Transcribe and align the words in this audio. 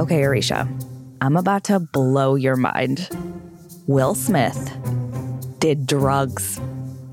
Okay, 0.00 0.24
Arisha, 0.24 0.66
I'm 1.20 1.36
about 1.36 1.64
to 1.64 1.78
blow 1.78 2.34
your 2.34 2.56
mind. 2.56 3.06
Will 3.86 4.14
Smith 4.14 4.74
did 5.58 5.86
drugs. 5.86 6.58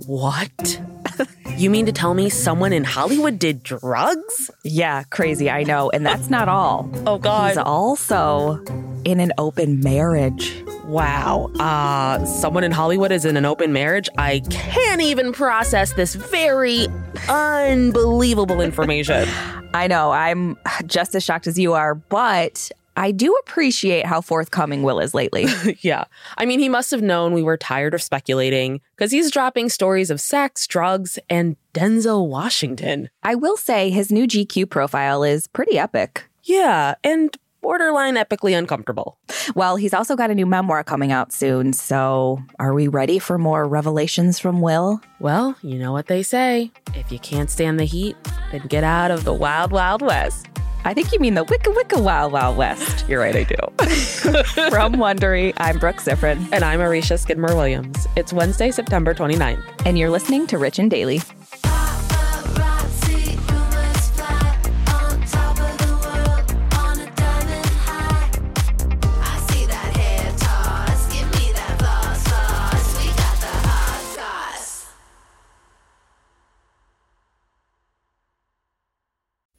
What? 0.05 0.81
you 1.57 1.69
mean 1.69 1.85
to 1.87 1.91
tell 1.91 2.13
me 2.13 2.29
someone 2.29 2.71
in 2.71 2.85
Hollywood 2.85 3.39
did 3.39 3.61
drugs? 3.61 4.49
Yeah, 4.63 5.03
crazy, 5.03 5.49
I 5.49 5.63
know. 5.63 5.89
And 5.89 6.05
that's 6.05 6.29
not 6.29 6.47
all. 6.47 6.89
Oh, 7.05 7.17
God. 7.17 7.49
He's 7.49 7.57
also 7.57 8.63
in 9.03 9.19
an 9.19 9.33
open 9.37 9.81
marriage. 9.81 10.63
Wow. 10.85 11.51
Uh, 11.59 12.23
someone 12.25 12.63
in 12.63 12.71
Hollywood 12.71 13.11
is 13.11 13.25
in 13.25 13.35
an 13.35 13.43
open 13.43 13.73
marriage? 13.73 14.07
I 14.17 14.39
can't 14.49 15.01
even 15.01 15.33
process 15.33 15.91
this 15.91 16.15
very 16.15 16.87
unbelievable 17.27 18.61
information. 18.61 19.27
I 19.77 19.87
know, 19.87 20.11
I'm 20.11 20.57
just 20.85 21.13
as 21.13 21.23
shocked 21.23 21.45
as 21.45 21.59
you 21.59 21.73
are, 21.73 21.93
but 21.93 22.71
I 22.95 23.11
do 23.11 23.31
appreciate 23.35 24.07
how 24.07 24.21
forthcoming 24.21 24.81
Will 24.81 24.99
is 24.99 25.13
lately. 25.13 25.45
yeah. 25.81 26.05
I 26.35 26.45
mean, 26.45 26.59
he 26.59 26.67
must 26.67 26.89
have 26.89 27.03
known 27.03 27.31
we 27.31 27.43
were 27.43 27.57
tired 27.57 27.93
of 27.93 28.01
speculating 28.01 28.81
because 28.95 29.11
he's 29.11 29.29
dropping 29.29 29.69
stories 29.69 30.09
of 30.09 30.19
sex, 30.19 30.65
drugs, 30.65 31.19
and 31.29 31.55
Denzel 31.75 32.27
Washington. 32.27 33.09
I 33.21 33.35
will 33.35 33.55
say 33.55 33.91
his 33.91 34.11
new 34.11 34.25
GQ 34.25 34.67
profile 34.67 35.23
is 35.23 35.45
pretty 35.45 35.77
epic. 35.77 36.25
Yeah, 36.41 36.95
and 37.03 37.37
borderline 37.61 38.15
epically 38.15 38.57
uncomfortable. 38.57 39.17
Well, 39.55 39.75
he's 39.75 39.93
also 39.93 40.15
got 40.15 40.31
a 40.31 40.35
new 40.35 40.45
memoir 40.45 40.83
coming 40.83 41.11
out 41.11 41.31
soon, 41.31 41.73
so 41.73 42.39
are 42.59 42.73
we 42.73 42.87
ready 42.87 43.19
for 43.19 43.37
more 43.37 43.67
revelations 43.67 44.39
from 44.39 44.61
Will? 44.61 45.01
Well, 45.19 45.55
you 45.61 45.77
know 45.79 45.91
what 45.91 46.07
they 46.07 46.23
say 46.23 46.71
if 46.95 47.11
you 47.11 47.19
can't 47.19 47.49
stand 47.49 47.79
the 47.79 47.85
heat, 47.85 48.15
then 48.51 48.61
get 48.67 48.83
out 48.83 49.11
of 49.11 49.23
the 49.23 49.33
wild, 49.33 49.71
wild 49.71 50.01
west. 50.01 50.47
I 50.85 50.93
think 50.93 51.11
you 51.11 51.19
mean 51.19 51.33
the 51.33 51.43
Wicca 51.43 51.71
Wicca 51.71 51.99
Wild 51.99 52.31
Wild 52.31 52.55
West. 52.55 53.05
You're 53.09 53.19
right, 53.19 53.35
I 53.35 53.43
do. 53.43 53.55
From 54.69 54.93
Wondery, 54.95 55.53
I'm 55.57 55.79
Brooke 55.79 55.97
Siffrinn. 55.97 56.47
And 56.53 56.63
I'm 56.63 56.79
Arisha 56.79 57.17
Skidmore 57.17 57.55
Williams. 57.55 58.07
It's 58.15 58.31
Wednesday, 58.31 58.71
September 58.71 59.13
29th. 59.13 59.85
And 59.85 59.97
you're 59.97 60.09
listening 60.09 60.47
to 60.47 60.57
Rich 60.57 60.79
and 60.79 60.89
Daily. 60.89 61.21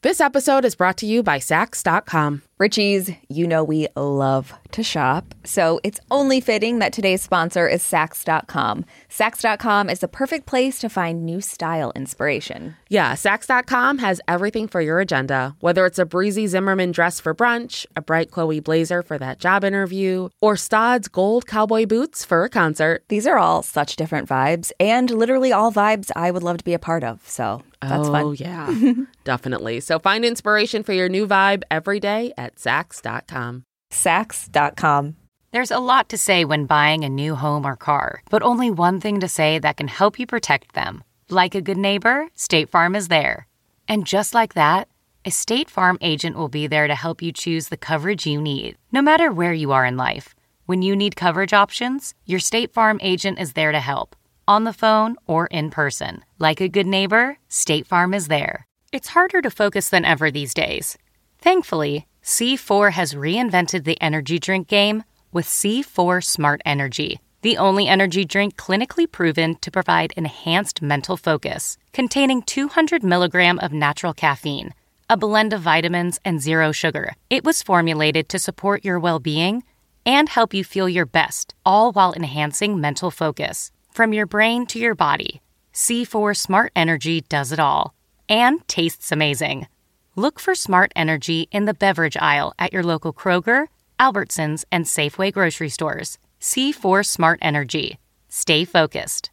This 0.00 0.20
episode 0.20 0.64
is 0.64 0.76
brought 0.76 0.96
to 0.98 1.06
you 1.06 1.24
by 1.24 1.40
Saks.com. 1.40 2.42
Richies, 2.60 3.16
you 3.28 3.48
know 3.48 3.64
we 3.64 3.88
love 3.96 4.52
to 4.70 4.84
shop, 4.84 5.34
so 5.42 5.80
it's 5.82 5.98
only 6.08 6.40
fitting 6.40 6.78
that 6.78 6.92
today's 6.92 7.20
sponsor 7.20 7.66
is 7.66 7.82
Saks.com. 7.82 8.84
Saks.com 9.08 9.90
is 9.90 9.98
the 9.98 10.06
perfect 10.06 10.46
place 10.46 10.78
to 10.78 10.88
find 10.88 11.24
new 11.24 11.40
style 11.40 11.90
inspiration. 11.96 12.76
Yeah, 12.88 13.14
Saks.com 13.14 13.98
has 13.98 14.20
everything 14.28 14.68
for 14.68 14.80
your 14.80 15.00
agenda, 15.00 15.56
whether 15.58 15.84
it's 15.84 15.98
a 15.98 16.06
breezy 16.06 16.46
Zimmermann 16.46 16.92
dress 16.92 17.18
for 17.18 17.34
brunch, 17.34 17.84
a 17.96 18.00
bright 18.00 18.30
Chloe 18.30 18.60
blazer 18.60 19.02
for 19.02 19.18
that 19.18 19.40
job 19.40 19.64
interview, 19.64 20.28
or 20.40 20.56
Staud's 20.56 21.08
gold 21.08 21.48
cowboy 21.48 21.86
boots 21.86 22.24
for 22.24 22.44
a 22.44 22.48
concert. 22.48 23.02
These 23.08 23.26
are 23.26 23.38
all 23.38 23.64
such 23.64 23.96
different 23.96 24.28
vibes, 24.28 24.70
and 24.78 25.10
literally 25.10 25.52
all 25.52 25.72
vibes 25.72 26.12
I 26.14 26.30
would 26.30 26.44
love 26.44 26.58
to 26.58 26.64
be 26.64 26.74
a 26.74 26.78
part 26.78 27.02
of, 27.02 27.28
so 27.28 27.62
that's 27.80 28.08
oh, 28.08 28.12
fun. 28.12 28.36
yeah, 28.38 28.92
definitely. 29.24 29.80
So 29.80 29.98
find 29.98 30.24
inspiration 30.24 30.82
for 30.82 30.92
your 30.92 31.08
new 31.08 31.26
vibe 31.26 31.62
every 31.70 32.00
day 32.00 32.32
at 32.36 32.56
Saks.com. 32.56 33.64
Saks.com. 33.90 35.16
There's 35.50 35.70
a 35.70 35.78
lot 35.78 36.10
to 36.10 36.18
say 36.18 36.44
when 36.44 36.66
buying 36.66 37.04
a 37.04 37.08
new 37.08 37.34
home 37.34 37.66
or 37.66 37.74
car, 37.74 38.22
but 38.28 38.42
only 38.42 38.70
one 38.70 39.00
thing 39.00 39.20
to 39.20 39.28
say 39.28 39.58
that 39.58 39.78
can 39.78 39.88
help 39.88 40.18
you 40.18 40.26
protect 40.26 40.74
them. 40.74 41.02
Like 41.30 41.54
a 41.54 41.62
good 41.62 41.78
neighbor, 41.78 42.28
State 42.34 42.68
Farm 42.68 42.94
is 42.94 43.08
there. 43.08 43.46
And 43.88 44.06
just 44.06 44.34
like 44.34 44.54
that, 44.54 44.88
a 45.24 45.30
State 45.30 45.70
Farm 45.70 45.98
agent 46.00 46.36
will 46.36 46.48
be 46.48 46.66
there 46.66 46.86
to 46.86 46.94
help 46.94 47.22
you 47.22 47.32
choose 47.32 47.68
the 47.68 47.76
coverage 47.76 48.26
you 48.26 48.40
need, 48.40 48.76
no 48.92 49.00
matter 49.00 49.32
where 49.32 49.54
you 49.54 49.72
are 49.72 49.86
in 49.86 49.96
life. 49.96 50.34
When 50.66 50.82
you 50.82 50.94
need 50.94 51.16
coverage 51.16 51.54
options, 51.54 52.14
your 52.26 52.40
State 52.40 52.74
Farm 52.74 52.98
agent 53.02 53.38
is 53.38 53.54
there 53.54 53.72
to 53.72 53.80
help, 53.80 54.14
on 54.48 54.64
the 54.64 54.72
phone 54.72 55.14
or 55.26 55.46
in 55.48 55.70
person. 55.70 56.24
Like 56.38 56.60
a 56.60 56.68
good 56.68 56.86
neighbor, 56.86 57.38
State 57.48 57.86
Farm 57.86 58.14
is 58.14 58.26
there. 58.26 58.66
It's 58.90 59.08
harder 59.08 59.42
to 59.42 59.50
focus 59.50 59.90
than 59.90 60.06
ever 60.06 60.30
these 60.30 60.54
days. 60.54 60.96
Thankfully, 61.38 62.06
C4 62.24 62.92
has 62.92 63.14
reinvented 63.14 63.84
the 63.84 64.00
energy 64.00 64.38
drink 64.38 64.66
game 64.66 65.04
with 65.30 65.46
C4 65.46 66.24
Smart 66.24 66.62
Energy, 66.64 67.20
the 67.42 67.58
only 67.58 67.86
energy 67.86 68.24
drink 68.24 68.56
clinically 68.56 69.10
proven 69.10 69.56
to 69.56 69.70
provide 69.70 70.14
enhanced 70.16 70.80
mental 70.80 71.16
focus, 71.16 71.76
containing 71.92 72.42
200 72.42 73.04
milligram 73.04 73.58
of 73.60 73.72
natural 73.72 74.14
caffeine, 74.14 74.72
a 75.10 75.16
blend 75.16 75.52
of 75.52 75.60
vitamins, 75.60 76.18
and 76.24 76.40
zero 76.40 76.72
sugar. 76.72 77.12
It 77.28 77.44
was 77.44 77.62
formulated 77.62 78.28
to 78.30 78.38
support 78.38 78.84
your 78.84 78.98
well 78.98 79.20
being 79.20 79.62
and 80.06 80.28
help 80.28 80.54
you 80.54 80.64
feel 80.64 80.88
your 80.88 81.06
best, 81.06 81.54
all 81.66 81.92
while 81.92 82.14
enhancing 82.14 82.80
mental 82.80 83.10
focus. 83.10 83.70
From 83.98 84.12
your 84.12 84.26
brain 84.26 84.64
to 84.66 84.78
your 84.78 84.94
body, 84.94 85.42
C4 85.74 86.36
Smart 86.36 86.70
Energy 86.76 87.22
does 87.22 87.50
it 87.50 87.58
all 87.58 87.96
and 88.28 88.62
tastes 88.68 89.10
amazing. 89.10 89.66
Look 90.14 90.38
for 90.38 90.54
Smart 90.54 90.92
Energy 90.94 91.48
in 91.50 91.64
the 91.64 91.74
beverage 91.74 92.16
aisle 92.16 92.54
at 92.60 92.72
your 92.72 92.84
local 92.84 93.12
Kroger, 93.12 93.66
Albertsons, 93.98 94.64
and 94.70 94.84
Safeway 94.84 95.32
grocery 95.32 95.68
stores. 95.68 96.16
C4 96.40 97.04
Smart 97.04 97.40
Energy. 97.42 97.98
Stay 98.28 98.64
focused. 98.64 99.32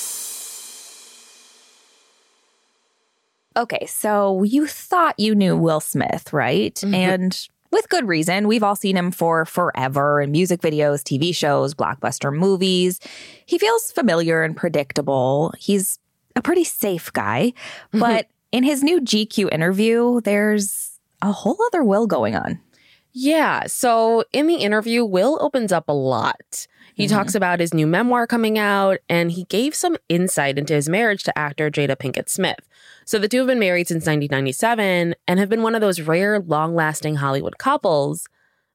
hot 3.58 3.62
Okay, 3.64 3.86
so 3.86 4.44
you 4.44 4.66
thought 4.66 5.20
you 5.20 5.36
knew 5.36 5.58
Will 5.58 5.82
Smith, 5.82 6.32
right? 6.32 6.76
Mm-hmm. 6.76 6.96
And 6.96 7.48
with 7.72 7.90
good 7.90 8.08
reason. 8.08 8.48
We've 8.48 8.64
all 8.64 8.76
seen 8.76 8.98
him 8.98 9.12
for 9.12 9.46
forever 9.46 10.22
in 10.22 10.32
music 10.32 10.62
videos, 10.62 11.02
TV 11.02 11.34
shows, 11.36 11.74
blockbuster 11.74 12.34
movies. 12.34 13.00
He 13.46 13.58
feels 13.58 13.92
familiar 13.92 14.44
and 14.44 14.56
predictable. 14.56 15.54
He's 15.58 15.98
a 16.36 16.42
pretty 16.42 16.64
safe 16.64 17.12
guy. 17.14 17.54
Mm-hmm. 17.88 18.00
But 18.00 18.28
in 18.52 18.64
his 18.64 18.84
new 18.84 19.02
GQ 19.02 19.52
interview, 19.52 20.22
there's 20.22 21.00
a 21.22 21.32
whole 21.32 21.58
other 21.68 21.84
Will 21.84 22.08
going 22.08 22.36
on. 22.36 22.60
Yeah. 23.14 23.68
So 23.68 24.24
in 24.32 24.48
the 24.48 24.56
interview, 24.56 25.04
Will 25.04 25.38
opens 25.42 25.72
up 25.72 25.86
a 25.88 25.94
lot. 25.94 26.68
He 26.94 27.06
mm-hmm. 27.06 27.16
talks 27.16 27.36
about 27.36 27.60
his 27.60 27.74
new 27.74 27.88
memoir 27.88 28.28
coming 28.28 28.58
out, 28.58 29.00
and 29.10 29.32
he 29.32 29.46
gave 29.46 29.76
some 29.76 29.98
insight 30.10 30.58
into 30.58 30.74
his 30.74 30.90
marriage 30.90 31.24
to 31.24 31.38
actor 31.38 31.70
Jada 31.70 31.96
Pinkett 31.96 32.30
Smith. 32.30 32.68
So 33.06 33.18
the 33.18 33.28
two 33.28 33.40
have 33.40 33.48
been 33.48 33.60
married 33.60 33.88
since 33.88 34.06
1997 34.06 35.16
and 35.28 35.40
have 35.40 35.50
been 35.50 35.64
one 35.64 35.76
of 35.76 35.82
those 35.82 36.02
rare, 36.02 36.40
long 36.40 36.76
lasting 36.76 37.16
Hollywood 37.16 37.58
couples. 37.58 38.28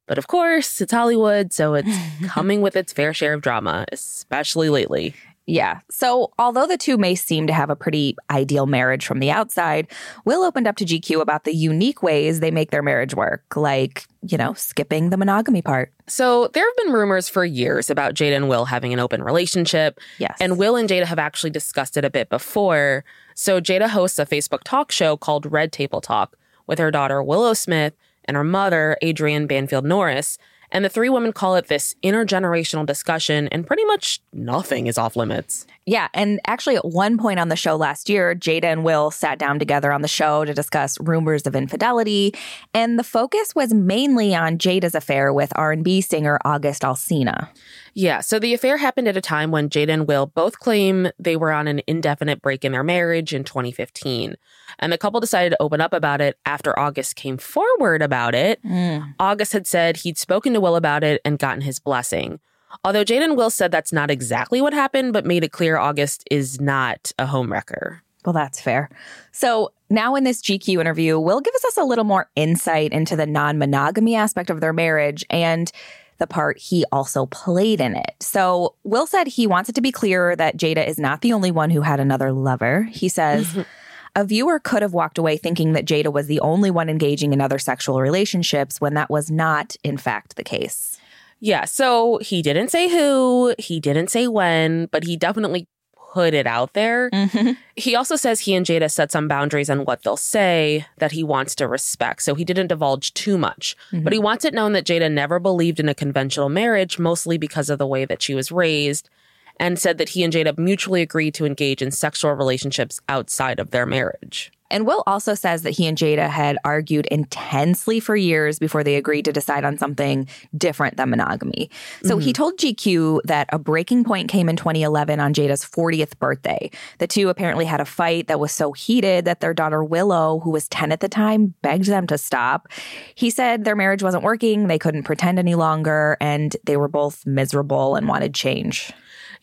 But 0.06 0.18
of 0.18 0.26
course, 0.26 0.80
it's 0.80 0.92
Hollywood, 0.92 1.52
so 1.52 1.74
it's 1.74 1.96
coming 2.26 2.60
with 2.60 2.76
its 2.76 2.92
fair 2.92 3.12
share 3.12 3.34
of 3.34 3.42
drama, 3.42 3.86
especially 3.92 4.70
lately. 4.70 5.14
Yeah. 5.46 5.78
So, 5.88 6.32
although 6.40 6.66
the 6.66 6.76
two 6.76 6.96
may 6.96 7.14
seem 7.14 7.46
to 7.46 7.52
have 7.52 7.70
a 7.70 7.76
pretty 7.76 8.16
ideal 8.30 8.66
marriage 8.66 9.06
from 9.06 9.20
the 9.20 9.30
outside, 9.30 9.86
Will 10.24 10.42
opened 10.42 10.66
up 10.66 10.76
to 10.76 10.84
GQ 10.84 11.20
about 11.20 11.44
the 11.44 11.54
unique 11.54 12.02
ways 12.02 12.40
they 12.40 12.50
make 12.50 12.72
their 12.72 12.82
marriage 12.82 13.14
work, 13.14 13.56
like, 13.56 14.06
you 14.22 14.36
know, 14.36 14.54
skipping 14.54 15.10
the 15.10 15.16
monogamy 15.16 15.62
part. 15.62 15.92
So 16.08 16.48
there 16.48 16.64
have 16.64 16.76
been 16.84 16.92
rumors 16.92 17.28
for 17.28 17.44
years 17.44 17.90
about 17.90 18.14
Jada 18.14 18.34
and 18.34 18.48
Will 18.48 18.64
having 18.64 18.92
an 18.92 18.98
open 18.98 19.22
relationship. 19.22 20.00
Yes. 20.18 20.36
And 20.40 20.58
Will 20.58 20.74
and 20.74 20.88
Jada 20.88 21.04
have 21.04 21.20
actually 21.20 21.50
discussed 21.50 21.96
it 21.96 22.04
a 22.04 22.10
bit 22.10 22.28
before. 22.28 23.04
So 23.36 23.60
Jada 23.60 23.88
hosts 23.88 24.18
a 24.18 24.26
Facebook 24.26 24.64
talk 24.64 24.90
show 24.90 25.16
called 25.16 25.50
Red 25.50 25.70
Table 25.70 26.00
Talk 26.00 26.36
with 26.66 26.80
her 26.80 26.90
daughter 26.90 27.22
Willow 27.22 27.54
Smith 27.54 27.94
and 28.24 28.36
her 28.36 28.44
mother, 28.44 28.96
Adrienne 29.02 29.46
Banfield 29.46 29.84
Norris. 29.84 30.38
And 30.70 30.84
the 30.84 30.88
three 30.88 31.08
women 31.08 31.32
call 31.32 31.56
it 31.56 31.68
this 31.68 31.94
intergenerational 32.02 32.86
discussion, 32.86 33.48
and 33.48 33.66
pretty 33.66 33.84
much 33.84 34.20
nothing 34.32 34.86
is 34.86 34.98
off 34.98 35.16
limits. 35.16 35.66
Yeah. 35.86 36.08
And 36.14 36.40
actually, 36.48 36.74
at 36.74 36.84
one 36.84 37.16
point 37.16 37.38
on 37.38 37.48
the 37.48 37.56
show 37.56 37.76
last 37.76 38.08
year, 38.08 38.34
Jada 38.34 38.64
and 38.64 38.84
Will 38.84 39.12
sat 39.12 39.38
down 39.38 39.60
together 39.60 39.92
on 39.92 40.02
the 40.02 40.08
show 40.08 40.44
to 40.44 40.52
discuss 40.52 40.98
rumors 41.00 41.46
of 41.46 41.54
infidelity. 41.54 42.34
And 42.74 42.98
the 42.98 43.04
focus 43.04 43.54
was 43.54 43.72
mainly 43.72 44.34
on 44.34 44.58
Jada's 44.58 44.96
affair 44.96 45.32
with 45.32 45.52
R&B 45.54 46.00
singer 46.00 46.38
August 46.44 46.82
Alsina. 46.82 47.48
Yeah, 47.94 48.20
so 48.20 48.38
the 48.38 48.52
affair 48.52 48.76
happened 48.76 49.08
at 49.08 49.16
a 49.16 49.22
time 49.22 49.50
when 49.50 49.70
Jada 49.70 49.88
and 49.90 50.06
Will 50.06 50.26
both 50.26 50.58
claim 50.58 51.08
they 51.18 51.34
were 51.34 51.50
on 51.50 51.66
an 51.66 51.80
indefinite 51.86 52.42
break 52.42 52.62
in 52.62 52.72
their 52.72 52.84
marriage 52.84 53.32
in 53.32 53.42
2015. 53.42 54.36
And 54.78 54.92
the 54.92 54.98
couple 54.98 55.20
decided 55.20 55.50
to 55.50 55.62
open 55.62 55.80
up 55.80 55.94
about 55.94 56.20
it 56.20 56.36
after 56.44 56.78
August 56.78 57.16
came 57.16 57.38
forward 57.38 58.02
about 58.02 58.34
it. 58.34 58.60
Hmm. 58.60 58.98
August 59.18 59.54
had 59.54 59.66
said 59.66 59.98
he'd 59.98 60.18
spoken 60.18 60.52
to 60.56 60.60
Will 60.60 60.76
about 60.76 61.04
it 61.04 61.20
and 61.24 61.38
gotten 61.38 61.60
his 61.60 61.78
blessing. 61.78 62.40
Although 62.84 63.04
Jada 63.04 63.24
and 63.24 63.36
Will 63.36 63.50
said 63.50 63.70
that's 63.70 63.92
not 63.92 64.10
exactly 64.10 64.60
what 64.60 64.72
happened, 64.72 65.12
but 65.12 65.24
made 65.24 65.44
it 65.44 65.52
clear 65.52 65.78
August 65.78 66.24
is 66.30 66.60
not 66.60 67.12
a 67.18 67.26
homewrecker. 67.26 68.00
Well, 68.24 68.32
that's 68.32 68.60
fair. 68.60 68.90
So 69.30 69.72
now 69.88 70.16
in 70.16 70.24
this 70.24 70.42
GQ 70.42 70.80
interview, 70.80 71.18
Will 71.18 71.40
gives 71.40 71.64
us 71.64 71.76
a 71.76 71.84
little 71.84 72.04
more 72.04 72.28
insight 72.34 72.92
into 72.92 73.14
the 73.14 73.26
non 73.26 73.58
monogamy 73.58 74.16
aspect 74.16 74.50
of 74.50 74.60
their 74.60 74.72
marriage 74.72 75.24
and 75.30 75.70
the 76.18 76.26
part 76.26 76.58
he 76.58 76.84
also 76.90 77.26
played 77.26 77.80
in 77.80 77.94
it. 77.94 78.14
So 78.20 78.74
Will 78.84 79.06
said 79.06 79.28
he 79.28 79.46
wants 79.46 79.68
it 79.68 79.74
to 79.74 79.80
be 79.80 79.92
clear 79.92 80.34
that 80.34 80.56
Jada 80.56 80.86
is 80.86 80.98
not 80.98 81.20
the 81.20 81.32
only 81.32 81.50
one 81.50 81.70
who 81.70 81.82
had 81.82 82.00
another 82.00 82.32
lover. 82.32 82.84
He 82.90 83.08
says, 83.08 83.64
a 84.16 84.24
viewer 84.24 84.58
could 84.58 84.82
have 84.82 84.94
walked 84.94 85.18
away 85.18 85.36
thinking 85.36 85.74
that 85.74 85.84
Jada 85.84 86.12
was 86.12 86.26
the 86.26 86.40
only 86.40 86.70
one 86.70 86.88
engaging 86.88 87.32
in 87.32 87.40
other 87.40 87.58
sexual 87.58 88.00
relationships 88.00 88.80
when 88.80 88.94
that 88.94 89.10
was 89.10 89.30
not, 89.30 89.76
in 89.84 89.98
fact, 89.98 90.36
the 90.36 90.42
case. 90.42 90.98
Yeah, 91.38 91.66
so 91.66 92.18
he 92.22 92.40
didn't 92.40 92.70
say 92.70 92.88
who, 92.88 93.54
he 93.58 93.78
didn't 93.78 94.08
say 94.08 94.26
when, 94.26 94.86
but 94.86 95.04
he 95.04 95.18
definitely 95.18 95.68
put 96.14 96.32
it 96.32 96.46
out 96.46 96.72
there. 96.72 97.10
Mm-hmm. 97.10 97.52
He 97.74 97.94
also 97.94 98.16
says 98.16 98.40
he 98.40 98.54
and 98.54 98.64
Jada 98.64 98.90
set 98.90 99.12
some 99.12 99.28
boundaries 99.28 99.68
on 99.68 99.84
what 99.84 100.02
they'll 100.02 100.16
say 100.16 100.86
that 100.96 101.12
he 101.12 101.22
wants 101.22 101.54
to 101.56 101.68
respect. 101.68 102.22
So 102.22 102.34
he 102.34 102.42
didn't 102.42 102.68
divulge 102.68 103.12
too 103.12 103.36
much. 103.36 103.76
Mm-hmm. 103.92 104.02
But 104.02 104.14
he 104.14 104.18
wants 104.18 104.46
it 104.46 104.54
known 104.54 104.72
that 104.72 104.86
Jada 104.86 105.12
never 105.12 105.38
believed 105.38 105.78
in 105.78 105.90
a 105.90 105.94
conventional 105.94 106.48
marriage, 106.48 106.98
mostly 106.98 107.36
because 107.36 107.68
of 107.68 107.78
the 107.78 107.86
way 107.86 108.06
that 108.06 108.22
she 108.22 108.34
was 108.34 108.50
raised, 108.50 109.10
and 109.58 109.78
said 109.78 109.98
that 109.98 110.10
he 110.10 110.22
and 110.22 110.32
Jada 110.32 110.56
mutually 110.58 111.02
agreed 111.02 111.34
to 111.34 111.46
engage 111.46 111.82
in 111.82 111.90
sexual 111.90 112.32
relationships 112.32 113.00
outside 113.08 113.58
of 113.58 113.70
their 113.70 113.86
marriage. 113.86 114.52
And 114.70 114.86
Will 114.86 115.02
also 115.06 115.34
says 115.34 115.62
that 115.62 115.70
he 115.70 115.86
and 115.86 115.96
Jada 115.96 116.28
had 116.28 116.58
argued 116.64 117.06
intensely 117.06 118.00
for 118.00 118.16
years 118.16 118.58
before 118.58 118.82
they 118.82 118.96
agreed 118.96 119.24
to 119.26 119.32
decide 119.32 119.64
on 119.64 119.78
something 119.78 120.28
different 120.56 120.96
than 120.96 121.10
monogamy. 121.10 121.70
So 122.02 122.18
he 122.18 122.30
mm-hmm. 122.30 122.32
told 122.32 122.58
GQ 122.58 123.20
that 123.24 123.48
a 123.52 123.58
breaking 123.58 124.04
point 124.04 124.28
came 124.28 124.48
in 124.48 124.56
2011 124.56 125.20
on 125.20 125.32
Jada's 125.32 125.64
40th 125.64 126.18
birthday. 126.18 126.70
The 126.98 127.06
two 127.06 127.28
apparently 127.28 127.64
had 127.64 127.80
a 127.80 127.84
fight 127.84 128.26
that 128.26 128.40
was 128.40 128.52
so 128.52 128.72
heated 128.72 129.24
that 129.24 129.40
their 129.40 129.54
daughter 129.54 129.84
Willow, 129.84 130.40
who 130.40 130.50
was 130.50 130.68
10 130.68 130.92
at 130.92 131.00
the 131.00 131.08
time, 131.08 131.54
begged 131.62 131.86
them 131.86 132.06
to 132.08 132.18
stop. 132.18 132.68
He 133.14 133.30
said 133.30 133.64
their 133.64 133.76
marriage 133.76 134.02
wasn't 134.02 134.24
working, 134.24 134.66
they 134.66 134.78
couldn't 134.78 135.04
pretend 135.04 135.38
any 135.38 135.54
longer, 135.54 136.16
and 136.20 136.56
they 136.64 136.76
were 136.76 136.88
both 136.88 137.24
miserable 137.24 137.94
and 137.94 138.08
wanted 138.08 138.34
change. 138.34 138.92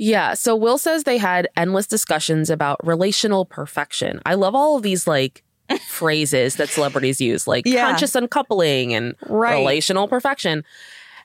Yeah. 0.03 0.33
So 0.33 0.53
Will 0.55 0.77
says 0.77 1.03
they 1.05 1.17
had 1.17 1.47
endless 1.55 1.87
discussions 1.87 2.49
about 2.49 2.85
relational 2.85 3.45
perfection. 3.45 4.19
I 4.25 4.33
love 4.33 4.53
all 4.53 4.75
of 4.75 4.83
these 4.83 5.07
like 5.07 5.43
phrases 5.87 6.57
that 6.57 6.67
celebrities 6.67 7.21
use, 7.21 7.47
like 7.47 7.65
Yeah. 7.65 7.89
conscious 7.89 8.13
uncoupling 8.13 8.93
and 8.93 9.15
Right. 9.27 9.53
relational 9.59 10.09
perfection. 10.09 10.65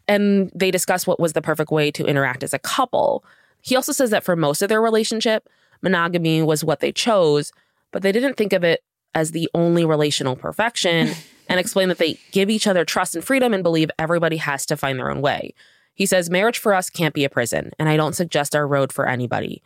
And 0.07 0.51
they 0.55 0.71
discuss 0.71 1.07
what 1.09 1.19
was 1.19 1.33
the 1.33 1.43
perfect 1.43 1.73
way 1.73 1.91
to 1.91 2.07
interact 2.07 2.45
as 2.45 2.55
a 2.55 2.59
couple. 2.59 3.25
He 3.63 3.75
also 3.75 3.91
says 3.91 4.11
that 4.11 4.23
for 4.23 4.37
most 4.37 4.63
of 4.63 4.69
their 4.69 4.81
relationship, 4.81 5.49
monogamy 5.83 6.41
was 6.43 6.63
what 6.63 6.79
they 6.79 6.93
chose, 6.93 7.51
but 7.91 8.03
they 8.03 8.13
didn't 8.13 8.35
think 8.37 8.53
of 8.53 8.63
it 8.63 8.85
as 9.15 9.33
the 9.33 9.51
only 9.55 9.85
relational 9.85 10.37
perfection 10.37 11.11
and 11.49 11.59
explain 11.59 11.89
that 11.89 11.99
they 11.99 12.19
give 12.31 12.49
each 12.49 12.69
other 12.69 12.85
trust 12.85 13.17
and 13.17 13.25
freedom 13.25 13.53
and 13.53 13.65
believe 13.65 13.91
everybody 13.99 14.37
has 14.37 14.65
to 14.67 14.77
find 14.77 15.01
their 15.01 15.11
own 15.11 15.21
way. 15.21 15.53
He 15.99 16.07
says, 16.07 16.31
marriage 16.31 16.59
for 16.59 16.73
us 16.73 16.89
can't 16.89 17.13
be 17.13 17.25
a 17.25 17.29
prison, 17.29 17.73
and 17.79 17.89
I 17.89 17.97
don't 17.97 18.15
suggest 18.15 18.55
our 18.55 18.67
road 18.69 18.93
for 18.93 19.09
anybody. 19.09 19.63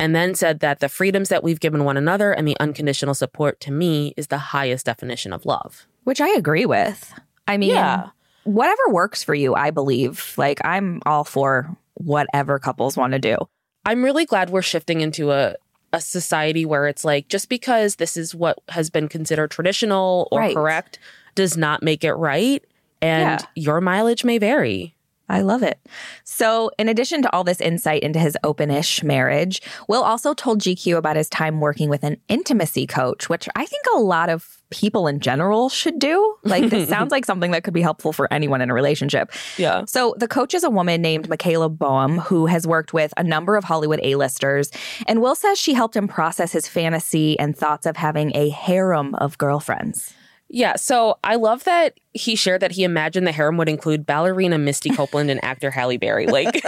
And 0.00 0.14
then 0.14 0.34
said 0.34 0.58
that 0.60 0.80
the 0.80 0.88
freedoms 0.88 1.28
that 1.30 1.42
we've 1.44 1.60
given 1.60 1.84
one 1.84 1.96
another 1.96 2.32
and 2.32 2.46
the 2.46 2.56
unconditional 2.60 3.14
support 3.14 3.60
to 3.60 3.70
me 3.70 4.12
is 4.16 4.26
the 4.26 4.38
highest 4.38 4.84
definition 4.84 5.32
of 5.32 5.46
love. 5.46 5.86
Which 6.04 6.20
I 6.20 6.28
agree 6.30 6.66
with. 6.66 7.14
I 7.46 7.56
mean, 7.56 7.70
Yeah. 7.70 8.08
whatever 8.44 8.82
works 8.90 9.22
for 9.22 9.34
you, 9.34 9.54
I 9.54 9.70
believe. 9.70 10.34
Like, 10.36 10.60
I'm 10.64 11.00
all 11.06 11.22
for 11.24 11.74
whatever 11.94 12.58
couples 12.58 12.96
want 12.96 13.12
to 13.12 13.18
do. 13.18 13.36
I'm 13.86 14.04
really 14.04 14.26
glad 14.26 14.50
we're 14.50 14.62
shifting 14.62 15.00
into 15.00 15.30
a 15.30 15.54
a 15.92 16.00
society 16.00 16.66
where 16.66 16.88
it's 16.88 17.04
like 17.04 17.28
just 17.28 17.48
because 17.48 17.94
this 17.96 18.16
is 18.16 18.34
what 18.34 18.58
has 18.70 18.90
been 18.90 19.08
considered 19.08 19.50
traditional 19.52 20.26
or 20.32 20.40
Right. 20.40 20.54
correct 20.54 20.98
does 21.36 21.56
not 21.56 21.80
make 21.82 22.02
it 22.02 22.12
right 22.14 22.62
and 23.00 23.40
Yeah. 23.40 23.46
your 23.54 23.80
mileage 23.80 24.24
may 24.24 24.36
vary. 24.36 24.95
I 25.28 25.40
love 25.40 25.62
it. 25.62 25.80
So, 26.24 26.70
in 26.78 26.88
addition 26.88 27.22
to 27.22 27.32
all 27.32 27.42
this 27.42 27.60
insight 27.60 28.02
into 28.02 28.18
his 28.18 28.36
openish 28.44 29.02
marriage, 29.02 29.60
Will 29.88 30.02
also 30.02 30.34
told 30.34 30.60
GQ 30.60 30.96
about 30.96 31.16
his 31.16 31.28
time 31.28 31.60
working 31.60 31.88
with 31.88 32.04
an 32.04 32.18
intimacy 32.28 32.86
coach, 32.86 33.28
which 33.28 33.48
I 33.56 33.66
think 33.66 33.84
a 33.94 33.98
lot 33.98 34.28
of 34.28 34.62
people 34.70 35.06
in 35.06 35.20
general 35.20 35.68
should 35.68 35.98
do. 35.98 36.36
Like, 36.44 36.70
this 36.70 36.88
sounds 36.88 37.10
like 37.12 37.24
something 37.24 37.50
that 37.50 37.64
could 37.64 37.74
be 37.74 37.82
helpful 37.82 38.12
for 38.12 38.32
anyone 38.32 38.60
in 38.60 38.70
a 38.70 38.74
relationship. 38.74 39.32
Yeah. 39.56 39.84
So, 39.86 40.14
the 40.16 40.28
coach 40.28 40.54
is 40.54 40.62
a 40.62 40.70
woman 40.70 41.02
named 41.02 41.28
Michaela 41.28 41.68
Boehm 41.68 42.18
who 42.18 42.46
has 42.46 42.66
worked 42.66 42.92
with 42.92 43.12
a 43.16 43.24
number 43.24 43.56
of 43.56 43.64
Hollywood 43.64 44.00
A-listers. 44.04 44.70
And 45.08 45.20
Will 45.20 45.34
says 45.34 45.58
she 45.58 45.74
helped 45.74 45.96
him 45.96 46.06
process 46.06 46.52
his 46.52 46.68
fantasy 46.68 47.36
and 47.38 47.56
thoughts 47.56 47.86
of 47.86 47.96
having 47.96 48.30
a 48.36 48.48
harem 48.50 49.14
of 49.16 49.38
girlfriends. 49.38 50.14
Yeah, 50.48 50.76
so 50.76 51.18
I 51.24 51.34
love 51.34 51.64
that 51.64 51.98
he 52.12 52.36
shared 52.36 52.62
that 52.62 52.72
he 52.72 52.84
imagined 52.84 53.26
the 53.26 53.32
harem 53.32 53.56
would 53.56 53.68
include 53.68 54.06
ballerina 54.06 54.58
Misty 54.58 54.90
Copeland 54.90 55.30
and 55.30 55.42
actor 55.44 55.70
Halle 55.70 55.96
Berry. 55.96 56.26
Like, 56.26 56.62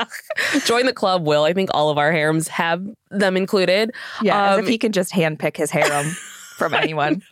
join 0.64 0.86
the 0.86 0.92
club, 0.92 1.24
Will. 1.24 1.44
I 1.44 1.52
think 1.52 1.70
all 1.72 1.88
of 1.90 1.98
our 1.98 2.10
harems 2.10 2.48
have 2.48 2.84
them 3.10 3.36
included. 3.36 3.92
Yeah, 4.22 4.52
as 4.52 4.58
Um, 4.58 4.64
if 4.64 4.68
he 4.68 4.76
could 4.78 4.92
just 4.92 5.12
handpick 5.12 5.56
his 5.56 5.70
harem 5.70 6.06
from 6.56 6.74
anyone. 6.74 7.22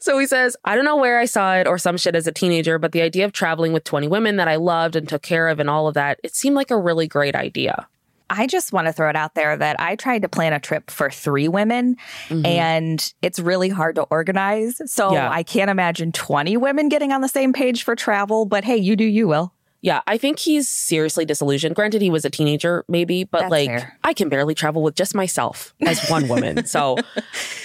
So 0.00 0.18
he 0.18 0.26
says, 0.26 0.56
I 0.64 0.74
don't 0.74 0.84
know 0.84 0.96
where 0.96 1.18
I 1.18 1.26
saw 1.26 1.56
it 1.56 1.66
or 1.66 1.76
some 1.78 1.96
shit 1.98 2.14
as 2.16 2.26
a 2.26 2.32
teenager, 2.32 2.78
but 2.78 2.92
the 2.92 3.02
idea 3.02 3.24
of 3.24 3.32
traveling 3.32 3.72
with 3.72 3.84
20 3.84 4.08
women 4.08 4.36
that 4.36 4.48
I 4.48 4.56
loved 4.56 4.96
and 4.96 5.06
took 5.08 5.22
care 5.22 5.48
of 5.48 5.60
and 5.60 5.68
all 5.68 5.88
of 5.88 5.94
that, 5.94 6.18
it 6.22 6.34
seemed 6.34 6.56
like 6.56 6.70
a 6.70 6.78
really 6.78 7.06
great 7.06 7.34
idea. 7.36 7.86
I 8.32 8.46
just 8.46 8.72
want 8.72 8.86
to 8.86 8.92
throw 8.92 9.10
it 9.10 9.16
out 9.16 9.34
there 9.34 9.56
that 9.56 9.78
I 9.78 9.94
tried 9.94 10.22
to 10.22 10.28
plan 10.28 10.54
a 10.54 10.58
trip 10.58 10.90
for 10.90 11.10
three 11.10 11.48
women 11.48 11.96
mm-hmm. 12.28 12.46
and 12.46 13.14
it's 13.20 13.38
really 13.38 13.68
hard 13.68 13.96
to 13.96 14.02
organize. 14.04 14.80
So 14.86 15.12
Yeah. 15.12 15.30
I 15.30 15.42
can't 15.42 15.70
imagine 15.70 16.12
20 16.12 16.56
women 16.56 16.88
getting 16.88 17.12
on 17.12 17.20
the 17.20 17.28
same 17.28 17.52
page 17.52 17.82
for 17.82 17.94
travel. 17.94 18.46
But 18.46 18.64
hey, 18.64 18.76
you 18.76 18.96
do 18.96 19.04
you, 19.04 19.28
Will. 19.28 19.52
Yeah, 19.84 20.00
I 20.06 20.16
think 20.16 20.38
he's 20.38 20.68
seriously 20.68 21.24
disillusioned. 21.24 21.74
Granted, 21.74 22.02
he 22.02 22.08
was 22.08 22.24
a 22.24 22.30
teenager, 22.30 22.84
maybe, 22.88 23.24
but 23.24 23.40
That's 23.40 23.50
like, 23.50 23.68
fair. 23.68 23.98
I 24.04 24.14
can 24.14 24.28
barely 24.28 24.54
travel 24.54 24.80
with 24.80 24.94
just 24.94 25.12
myself 25.12 25.74
as 25.80 26.08
one 26.08 26.28
woman. 26.28 26.66
so 26.66 26.96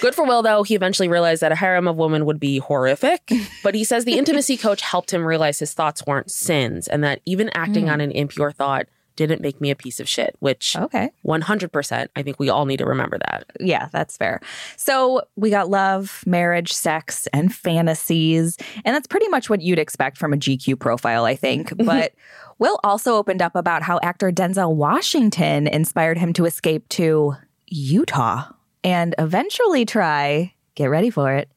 good 0.00 0.16
for 0.16 0.24
Will, 0.24 0.42
though. 0.42 0.64
He 0.64 0.74
eventually 0.74 1.06
realized 1.06 1.42
that 1.42 1.52
a 1.52 1.54
harem 1.54 1.86
of 1.86 1.94
women 1.94 2.26
would 2.26 2.40
be 2.40 2.58
horrific. 2.58 3.30
But 3.62 3.76
he 3.76 3.84
says 3.84 4.04
the 4.04 4.18
intimacy 4.18 4.56
coach 4.56 4.80
helped 4.82 5.12
him 5.12 5.24
realize 5.24 5.60
his 5.60 5.72
thoughts 5.72 6.04
weren't 6.06 6.28
sins 6.30 6.88
and 6.88 7.04
that 7.04 7.20
even 7.24 7.50
acting 7.54 7.86
mm. 7.86 7.92
on 7.92 8.00
an 8.00 8.10
impure 8.10 8.50
thought 8.50 8.88
didn't 9.18 9.42
make 9.42 9.60
me 9.60 9.70
a 9.70 9.76
piece 9.76 10.00
of 10.00 10.08
shit, 10.08 10.34
which 10.38 10.76
Okay. 10.76 11.10
100%, 11.26 12.08
I 12.16 12.22
think 12.22 12.38
we 12.38 12.48
all 12.48 12.64
need 12.64 12.78
to 12.78 12.86
remember 12.86 13.18
that. 13.18 13.44
Yeah, 13.60 13.88
that's 13.92 14.16
fair. 14.16 14.40
So 14.76 15.20
we 15.36 15.50
got 15.50 15.68
love, 15.68 16.22
marriage, 16.26 16.72
sex, 16.72 17.28
and 17.34 17.54
fantasies. 17.54 18.56
And 18.84 18.94
that's 18.94 19.06
pretty 19.06 19.28
much 19.28 19.50
what 19.50 19.60
you'd 19.60 19.78
expect 19.78 20.16
from 20.16 20.32
a 20.32 20.36
GQ 20.36 20.78
profile, 20.78 21.24
I 21.26 21.34
think. 21.36 21.72
But 21.88 22.12
Will 22.58 22.78
also 22.84 23.14
opened 23.14 23.40
up 23.42 23.56
about 23.56 23.82
how 23.82 23.98
actor 24.02 24.30
Denzel 24.30 24.74
Washington 24.74 25.66
inspired 25.66 26.18
him 26.18 26.32
to 26.34 26.44
escape 26.44 26.88
to 26.90 27.34
Utah 27.66 28.44
and 28.84 29.14
eventually 29.18 29.84
try, 29.84 30.52
get 30.74 30.86
ready 30.86 31.10
for 31.10 31.32
it, 31.32 31.48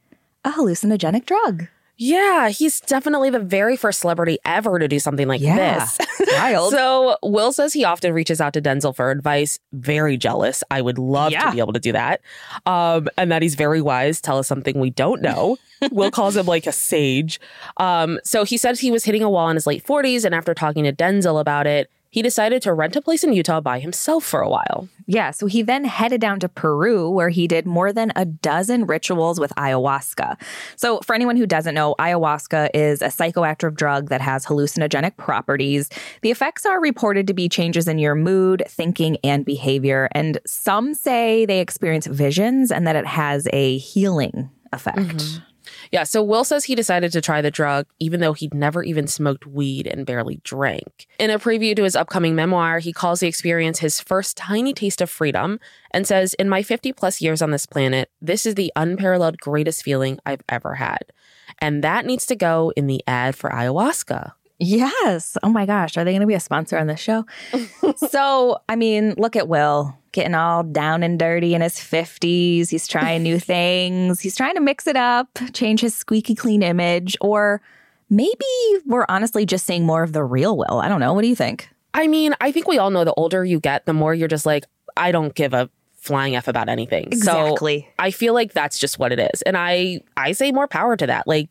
a 0.45 0.51
hallucinogenic 0.51 1.25
drug. 1.25 1.67
Yeah, 2.03 2.49
he's 2.49 2.81
definitely 2.81 3.29
the 3.29 3.39
very 3.39 3.77
first 3.77 3.99
celebrity 3.99 4.39
ever 4.43 4.79
to 4.79 4.87
do 4.87 4.97
something 4.97 5.27
like 5.27 5.39
Yeah. 5.39 5.85
this. 5.85 5.99
Wild. 6.33 6.71
So 6.71 7.15
Will 7.21 7.51
says 7.53 7.73
he 7.73 7.83
often 7.83 8.11
reaches 8.11 8.41
out 8.41 8.53
to 8.53 8.61
Denzel 8.61 8.95
for 8.95 9.11
advice. 9.11 9.59
Very 9.71 10.17
jealous. 10.17 10.63
I 10.71 10.81
would 10.81 10.97
love 10.97 11.31
Yeah. 11.31 11.45
to 11.45 11.51
be 11.51 11.59
able 11.59 11.73
to 11.73 11.79
do 11.79 11.91
that. 11.91 12.21
Um, 12.65 13.07
and 13.19 13.31
that 13.31 13.43
he's 13.43 13.53
very 13.53 13.81
wise. 13.83 14.19
Tell 14.19 14.39
us 14.39 14.47
something 14.47 14.79
we 14.79 14.89
don't 14.89 15.21
know. 15.21 15.57
Will 15.91 16.09
calls 16.09 16.35
him 16.35 16.47
like 16.47 16.65
a 16.65 16.71
sage. 16.71 17.39
Um, 17.77 18.19
so 18.23 18.45
he 18.45 18.57
says 18.57 18.79
he 18.79 18.89
was 18.89 19.03
hitting 19.03 19.21
a 19.21 19.29
wall 19.29 19.49
in 19.49 19.55
his 19.55 19.67
late 19.67 19.85
40s, 19.85 20.25
and 20.25 20.33
after 20.33 20.55
talking 20.55 20.85
to 20.85 20.93
Denzel 20.93 21.39
about 21.39 21.67
it, 21.67 21.87
he 22.11 22.21
decided 22.21 22.61
to 22.61 22.73
rent 22.73 22.95
a 22.95 23.01
place 23.01 23.23
in 23.23 23.33
Utah 23.33 23.61
by 23.61 23.79
himself 23.79 24.23
for 24.23 24.41
a 24.41 24.49
while. 24.49 24.87
Yeah, 25.07 25.31
so 25.31 25.47
he 25.47 25.61
then 25.61 25.85
headed 25.85 26.21
down 26.21 26.39
to 26.41 26.49
Peru 26.49 27.09
where 27.09 27.29
he 27.29 27.47
did 27.47 27.65
more 27.65 27.91
than 27.91 28.11
a 28.15 28.25
dozen 28.25 28.85
rituals 28.85 29.39
with 29.39 29.51
ayahuasca. 29.55 30.39
So, 30.75 30.99
for 30.99 31.15
anyone 31.15 31.37
who 31.37 31.45
doesn't 31.45 31.73
know, 31.73 31.95
ayahuasca 31.99 32.69
is 32.73 33.01
a 33.01 33.07
psychoactive 33.07 33.75
drug 33.75 34.09
that 34.09 34.21
has 34.21 34.45
hallucinogenic 34.45 35.17
properties. 35.17 35.89
The 36.21 36.31
effects 36.31 36.65
are 36.65 36.79
reported 36.79 37.27
to 37.27 37.33
be 37.33 37.49
changes 37.49 37.87
in 37.87 37.97
your 37.97 38.15
mood, 38.15 38.63
thinking, 38.67 39.17
and 39.23 39.45
behavior. 39.45 40.09
And 40.11 40.39
some 40.45 40.93
say 40.93 41.45
they 41.45 41.59
experience 41.59 42.07
visions 42.07 42.71
and 42.71 42.85
that 42.87 42.95
it 42.95 43.05
has 43.05 43.47
a 43.53 43.77
healing 43.77 44.49
effect. 44.73 44.97
Mm-hmm. 44.97 45.50
Yeah, 45.91 46.03
so 46.03 46.23
Will 46.23 46.45
says 46.45 46.63
he 46.63 46.75
decided 46.75 47.11
to 47.11 47.21
try 47.21 47.41
the 47.41 47.51
drug 47.51 47.85
even 47.99 48.21
though 48.21 48.31
he'd 48.31 48.53
never 48.53 48.81
even 48.81 49.07
smoked 49.07 49.45
weed 49.45 49.87
and 49.87 50.05
barely 50.05 50.39
drank. 50.43 51.05
In 51.19 51.29
a 51.29 51.37
preview 51.37 51.75
to 51.75 51.83
his 51.83 51.97
upcoming 51.97 52.33
memoir, 52.33 52.79
he 52.79 52.93
calls 52.93 53.19
the 53.19 53.27
experience 53.27 53.79
his 53.79 53.99
first 53.99 54.37
tiny 54.37 54.73
taste 54.73 55.01
of 55.01 55.09
freedom 55.09 55.59
and 55.91 56.07
says, 56.07 56.33
In 56.35 56.47
my 56.47 56.63
50 56.63 56.93
plus 56.93 57.19
years 57.19 57.41
on 57.41 57.51
this 57.51 57.65
planet, 57.65 58.09
this 58.21 58.45
is 58.45 58.55
the 58.55 58.71
unparalleled 58.77 59.39
greatest 59.39 59.83
feeling 59.83 60.17
I've 60.25 60.43
ever 60.47 60.75
had. 60.75 61.11
And 61.59 61.83
that 61.83 62.05
needs 62.05 62.25
to 62.27 62.35
go 62.37 62.71
in 62.77 62.87
the 62.87 63.03
ad 63.05 63.35
for 63.35 63.49
ayahuasca. 63.49 64.31
Yes. 64.61 65.37
Oh 65.41 65.49
my 65.49 65.65
gosh. 65.65 65.97
Are 65.97 66.03
they 66.03 66.11
going 66.11 66.21
to 66.21 66.27
be 66.27 66.35
a 66.35 66.39
sponsor 66.39 66.77
on 66.77 66.85
this 66.87 66.99
show? 66.99 67.25
so, 68.09 68.61
I 68.69 68.75
mean, 68.75 69.15
look 69.17 69.35
at 69.35 69.47
Will 69.47 69.97
getting 70.11 70.35
all 70.35 70.61
down 70.63 71.03
and 71.03 71.17
dirty 71.17 71.55
in 71.55 71.61
his 71.61 71.75
50s. 71.75 72.69
He's 72.69 72.87
trying 72.87 73.23
new 73.23 73.39
things. 73.39 74.19
He's 74.19 74.35
trying 74.35 74.55
to 74.55 74.61
mix 74.61 74.85
it 74.85 74.95
up, 74.95 75.27
change 75.53 75.81
his 75.81 75.95
squeaky 75.95 76.35
clean 76.35 76.61
image, 76.61 77.17
or 77.21 77.61
maybe 78.09 78.45
we're 78.85 79.05
honestly 79.09 79.45
just 79.45 79.65
seeing 79.65 79.85
more 79.85 80.03
of 80.03 80.13
the 80.13 80.23
real 80.23 80.55
Will. 80.55 80.79
I 80.79 80.87
don't 80.87 80.99
know. 80.99 81.13
What 81.13 81.21
do 81.21 81.27
you 81.27 81.35
think? 81.35 81.69
I 81.93 82.07
mean, 82.07 82.35
I 82.39 82.51
think 82.51 82.67
we 82.67 82.77
all 82.77 82.91
know 82.91 83.03
the 83.03 83.13
older 83.15 83.43
you 83.43 83.59
get, 83.59 83.85
the 83.85 83.93
more 83.93 84.13
you're 84.13 84.27
just 84.27 84.45
like, 84.45 84.65
I 84.95 85.11
don't 85.11 85.33
give 85.33 85.53
a 85.53 85.69
flying 85.95 86.35
f 86.35 86.47
about 86.47 86.69
anything. 86.69 87.05
Exactly. 87.05 87.81
So 87.81 87.93
I 87.99 88.11
feel 88.11 88.33
like 88.33 88.53
that's 88.53 88.77
just 88.77 88.99
what 88.99 89.11
it 89.11 89.19
is, 89.19 89.41
and 89.43 89.57
I 89.57 90.01
I 90.17 90.31
say 90.33 90.51
more 90.51 90.67
power 90.67 90.95
to 90.97 91.07
that. 91.07 91.27
Like, 91.27 91.49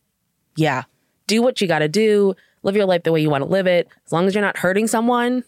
yeah, 0.56 0.84
do 1.26 1.42
what 1.42 1.60
you 1.60 1.68
got 1.68 1.80
to 1.80 1.88
do, 1.88 2.34
live 2.62 2.76
your 2.76 2.86
life 2.86 3.02
the 3.02 3.12
way 3.12 3.20
you 3.20 3.30
want 3.30 3.42
to 3.42 3.50
live 3.50 3.66
it. 3.66 3.88
As 4.06 4.12
long 4.12 4.26
as 4.26 4.34
you're 4.34 4.42
not 4.42 4.56
hurting 4.56 4.86
someone, 4.86 5.44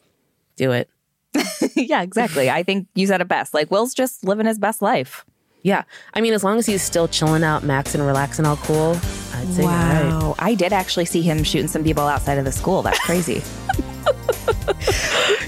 do 0.57 0.73
it. 0.73 0.89
yeah, 1.75 2.03
exactly. 2.03 2.51
I 2.51 2.63
think 2.63 2.89
you 2.95 3.07
said 3.07 3.21
it 3.21 3.29
best. 3.29 3.55
Like, 3.55 3.71
Will's 3.71 3.95
just 3.95 4.25
living 4.25 4.47
his 4.47 4.59
best 4.59 4.83
life. 4.83 5.25
Yeah, 5.63 5.85
I 6.13 6.21
mean, 6.21 6.33
as 6.33 6.43
long 6.43 6.59
as 6.59 6.67
he's 6.67 6.83
still 6.83 7.07
chilling 7.07 7.45
out, 7.45 7.63
maxing, 7.63 8.05
relaxing, 8.05 8.45
all 8.47 8.57
cool, 8.57 8.99
I'd 9.33 9.47
say 9.49 9.63
you're 9.63 9.71
right. 9.71 10.35
I 10.41 10.55
did 10.55 10.73
actually 10.73 11.05
see 11.05 11.23
him 11.23 11.45
shooting 11.45 11.69
some 11.69 11.85
people 11.85 12.03
outside 12.03 12.37
of 12.39 12.45
the 12.45 12.51
school. 12.51 12.83
That's 12.83 12.99
crazy. 12.99 13.43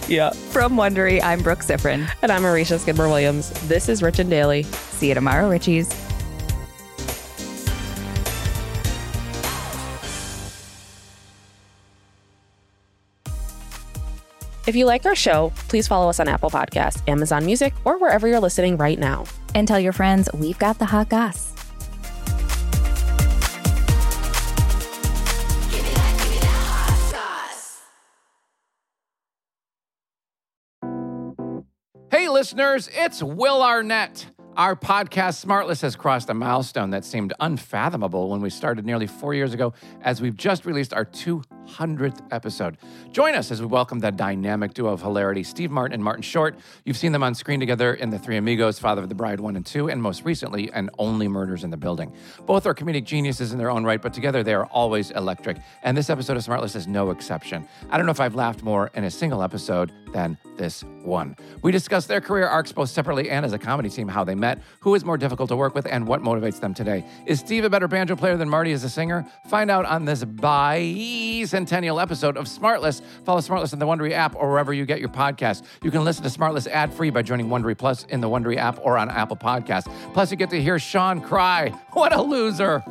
Yeah. 0.08 0.30
From 0.30 0.74
Wondery, 0.76 1.22
I'm 1.22 1.42
Brooke 1.42 1.60
Siffrinn. 1.60 2.08
And 2.22 2.30
I'm 2.30 2.44
Arisha 2.44 2.78
Skidmore 2.78 3.08
Williams. 3.08 3.50
This 3.68 3.88
is 3.88 4.02
Rich 4.02 4.18
and 4.18 4.28
Daily. 4.28 4.64
See 4.64 5.08
you 5.08 5.14
tomorrow, 5.14 5.48
Richies. 5.50 6.03
If 14.66 14.74
you 14.74 14.86
like 14.86 15.04
our 15.04 15.14
show, 15.14 15.52
please 15.68 15.86
follow 15.86 16.08
us 16.08 16.20
on 16.20 16.26
Apple 16.26 16.48
Podcasts, 16.48 17.06
Amazon 17.06 17.44
Music, 17.44 17.74
or 17.84 17.98
wherever 17.98 18.26
you're 18.26 18.40
listening 18.40 18.78
right 18.78 18.98
now. 18.98 19.26
And 19.54 19.68
tell 19.68 19.78
your 19.78 19.92
friends 19.92 20.26
we've 20.32 20.58
got 20.58 20.78
the 20.78 20.86
hot 20.86 21.10
goss. 21.10 21.52
Give 25.70 25.84
me 25.84 25.90
that, 25.92 26.18
give 26.18 26.30
me 26.30 26.38
that 26.38 26.64
hot 26.72 26.96
sauce. 27.10 27.82
Hey, 32.10 32.30
listeners, 32.30 32.88
it's 32.94 33.22
Will 33.22 33.62
Arnett. 33.62 34.28
Our 34.56 34.76
podcast, 34.76 35.44
Smartless, 35.44 35.82
has 35.82 35.94
crossed 35.94 36.30
a 36.30 36.34
milestone 36.34 36.88
that 36.90 37.04
seemed 37.04 37.34
unfathomable 37.40 38.30
when 38.30 38.40
we 38.40 38.48
started 38.48 38.86
nearly 38.86 39.08
four 39.08 39.34
years 39.34 39.52
ago, 39.52 39.74
as 40.00 40.22
we've 40.22 40.36
just 40.36 40.64
released 40.64 40.94
our 40.94 41.04
200th 41.04 41.44
episode. 42.30 42.78
Join 43.12 43.34
us 43.34 43.50
as 43.50 43.60
we 43.60 43.66
welcome 43.66 44.00
the 44.00 44.10
dynamic 44.10 44.74
duo 44.74 44.92
of 44.92 45.02
hilarity, 45.02 45.42
Steve 45.42 45.70
Martin 45.70 45.94
and 45.94 46.02
Martin 46.02 46.22
Short. 46.22 46.56
You've 46.84 46.96
seen 46.96 47.12
them 47.12 47.22
on 47.22 47.34
screen 47.34 47.60
together 47.60 47.94
in 47.94 48.10
The 48.10 48.18
Three 48.18 48.36
Amigos, 48.36 48.78
Father 48.78 49.02
of 49.02 49.08
the 49.08 49.14
Bride 49.14 49.40
1 49.40 49.56
and 49.56 49.64
2, 49.64 49.88
and 49.88 50.02
most 50.02 50.24
recently, 50.24 50.70
and 50.72 50.90
Only 50.98 51.28
Murders 51.28 51.64
in 51.64 51.70
the 51.70 51.76
Building. 51.76 52.12
Both 52.46 52.66
are 52.66 52.74
comedic 52.74 53.04
geniuses 53.04 53.52
in 53.52 53.58
their 53.58 53.70
own 53.70 53.84
right, 53.84 54.00
but 54.00 54.12
together 54.12 54.42
they 54.42 54.54
are 54.54 54.66
always 54.66 55.10
electric. 55.10 55.58
And 55.82 55.96
this 55.96 56.10
episode 56.10 56.36
of 56.36 56.44
Smartless 56.44 56.76
is 56.76 56.86
no 56.86 57.10
exception. 57.10 57.68
I 57.90 57.96
don't 57.96 58.06
know 58.06 58.12
if 58.12 58.20
I've 58.20 58.34
laughed 58.34 58.62
more 58.62 58.90
in 58.94 59.04
a 59.04 59.10
single 59.10 59.42
episode 59.42 59.92
than 60.12 60.38
this 60.56 60.84
one. 61.02 61.36
We 61.62 61.72
discuss 61.72 62.06
their 62.06 62.20
career 62.20 62.46
arcs 62.46 62.72
both 62.72 62.88
separately 62.88 63.28
and 63.30 63.44
as 63.44 63.52
a 63.52 63.58
comedy 63.58 63.90
team, 63.90 64.08
how 64.08 64.24
they 64.24 64.34
met, 64.34 64.60
who 64.80 64.94
is 64.94 65.04
more 65.04 65.18
difficult 65.18 65.48
to 65.48 65.56
work 65.56 65.74
with, 65.74 65.86
and 65.86 66.06
what 66.06 66.22
motivates 66.22 66.60
them 66.60 66.72
today. 66.72 67.04
Is 67.26 67.40
Steve 67.40 67.64
a 67.64 67.70
better 67.70 67.88
banjo 67.88 68.16
player 68.16 68.36
than 68.36 68.48
Marty 68.48 68.72
as 68.72 68.84
a 68.84 68.88
singer? 68.88 69.26
Find 69.48 69.70
out 69.70 69.84
on 69.84 70.04
this 70.04 70.24
bicentennial 71.54 72.02
episode 72.02 72.36
of 72.36 72.46
Smartless. 72.46 73.00
Follow 73.24 73.40
Smartless 73.40 73.72
in 73.72 73.78
the 73.78 73.86
Wondery 73.86 74.12
app 74.12 74.34
or 74.34 74.50
wherever 74.50 74.72
you 74.72 74.84
get 74.84 74.98
your 75.00 75.08
podcast. 75.08 75.62
You 75.82 75.90
can 75.90 76.04
listen 76.04 76.24
to 76.24 76.28
Smartless 76.28 76.66
ad-free 76.66 77.10
by 77.10 77.22
joining 77.22 77.48
Wondery 77.48 77.78
Plus 77.78 78.04
in 78.04 78.20
the 78.20 78.28
Wondery 78.28 78.56
app 78.56 78.78
or 78.82 78.98
on 78.98 79.08
Apple 79.08 79.36
Podcasts. 79.36 79.90
Plus, 80.12 80.30
you 80.30 80.36
get 80.36 80.50
to 80.50 80.60
hear 80.60 80.78
Sean 80.78 81.20
cry. 81.20 81.68
What 81.92 82.12
a 82.12 82.22
loser! 82.22 82.82